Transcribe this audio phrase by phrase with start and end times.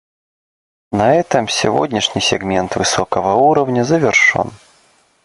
[0.91, 4.49] На этом сегодняшний сегмент высокого уровня завершен.